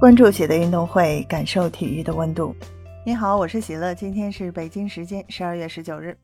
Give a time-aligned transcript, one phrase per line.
[0.00, 2.56] 关注喜乐运动会，感受体育的温度。
[3.04, 6.16] 你好，我是喜乐，今天是北京时间十二月十九日，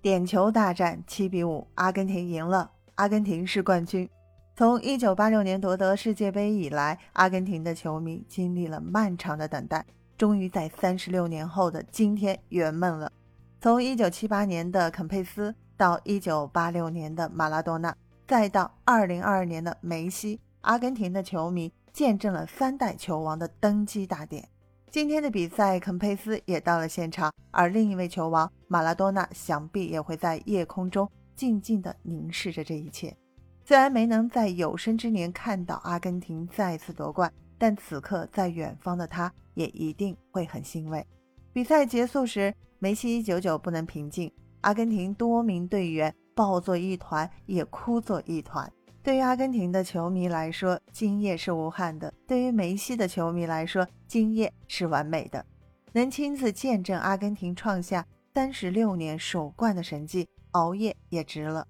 [0.00, 4.08] 点球大战七比五，阿根廷赢了，阿根廷是冠军。
[4.54, 9.84] 从一九八六年夺得世界杯以来，阿根廷的球迷经历了漫长的等待，
[10.16, 13.10] 终于在三十六年后的今天圆梦了。
[13.60, 17.92] 从一九七八年的肯佩斯到一九八六年的马拉多纳，
[18.28, 21.72] 再到二零二二年的梅西，阿根廷的球迷。
[21.96, 24.46] 见证了三代球王的登基大典。
[24.90, 33.16] 今天的比赛，肯佩斯也到了现场，而另一位球王马拉多纳想必也会在夜空中静静地凝视着这一切。
[33.64, 41.02] 虽然没能在有生之年看到阿根廷再次夺冠，但此刻在远方的他也一定会很欣慰。
[41.54, 48.70] 比赛结束时，梅西久久不能平静，阿根廷多名队员抱作一团，也哭作一团。
[49.06, 55.46] 对于阿根廷的球迷来说，今夜是无憾的；对于梅西的球迷来说，今夜是完美的。
[55.92, 61.64] 能亲自见证阿根廷创下三十六年首冠的神迹，熬夜也值了。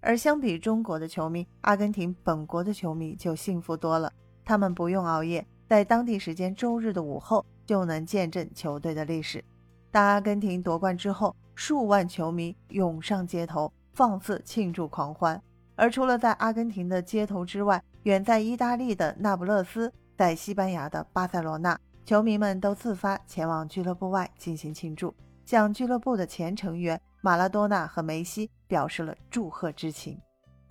[0.00, 4.10] 而相比中国的球迷，阿根廷本国的球迷就幸福多了。
[4.42, 9.44] 他们不用熬夜，在当地时间周日的午后就能见证球队的历史。
[9.90, 15.38] 当阿根廷夺冠之后，数万球迷涌上街头，放肆庆祝狂欢。
[15.78, 30.20] 而除了在阿根廷的街头之外，远在意大利的那不勒斯，在西班牙的巴塞罗那，球迷们都自发前往俱乐部外进行庆祝，向俱乐部的前成员马拉多纳和梅西表示了祝贺之情。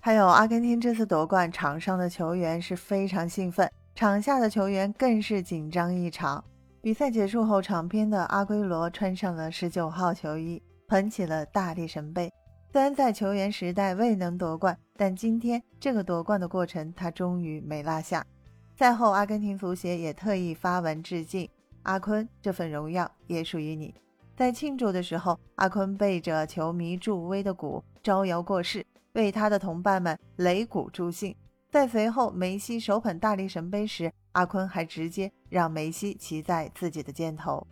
[0.00, 6.42] 还有阿根廷这次夺冠，场上的球员是非常兴奋，场下的球员更是紧张异常。
[6.80, 12.32] 比赛结束后，场边的阿圭罗穿上了十九号球衣，捧起了大力神杯。
[12.74, 18.26] 虽然在球员时代未能夺冠，但今天这个夺冠的过程，他终于没落下。
[18.74, 21.48] 赛后，阿根廷足协也特意发文致敬
[21.84, 23.94] 阿坤，这份荣耀也属于你。
[24.36, 31.32] 在庆祝的时候，阿坤背着球迷助威的鼓招摇过市，为他的同伴们擂鼓助兴。
[31.70, 37.64] 在随后梅西手捧大力神杯时，阿坤还直接让梅西骑在自己的肩头，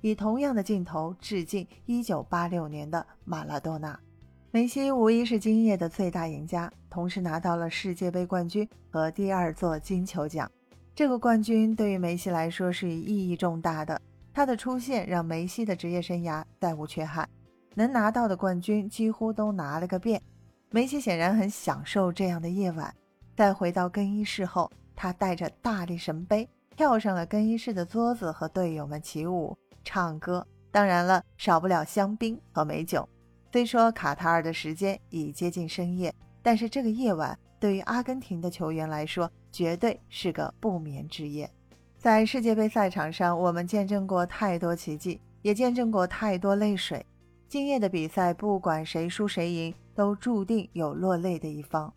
[0.00, 3.96] 以同样的镜头致敬1986年的马拉多纳。
[4.52, 10.50] 梅西无疑是今夜的最大赢家，同时拿到了世界杯冠军和第二座金球奖。
[10.92, 14.00] 这个冠军对于梅西来说是意义重大的，
[14.34, 17.28] 他的出现让梅西的职业生涯再无缺憾，
[17.76, 20.20] 能拿到的冠军几乎都拿了个遍。
[20.70, 22.92] 梅西显然很享受这样的夜晚。
[23.36, 33.08] 在回到更衣室后，他带着大力神杯跳上了更衣室的桌子，和队友们起舞、唱歌，当然了，少不了香槟和美酒。
[33.52, 41.50] 虽说卡塔尔的时间已接近深夜，但是这个夜晚对于阿根廷的球员来说，绝对是个不眠之夜。
[41.98, 47.04] 在世界杯赛场上，我们见证过太多奇迹，也见证过太多泪水。
[47.48, 51.92] 今夜的比赛，不管谁输谁赢，都注定有落泪的一方。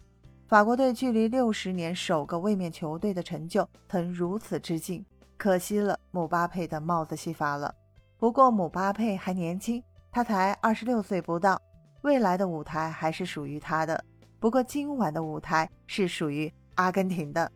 [0.47, 5.05] 法国队距离六十年首个卫冕球队的成就，曾如此之近，
[5.37, 7.75] 可惜了姆巴佩的帽子戏法了。
[8.17, 9.83] 不过姆巴佩还年轻。
[10.13, 11.59] 他才二十六岁不到，
[12.03, 14.05] 未来的舞台还是属于他的。
[14.39, 17.51] 不过今晚的舞台是属于阿根廷的。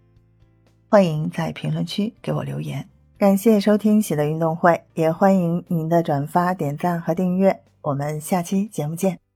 [0.89, 2.89] 欢迎在评论区给我留言。
[3.19, 7.61] 感谢收听喜乐运动会，也欢迎您的转发、点赞和订阅。
[7.83, 9.26] 我们下期节目见。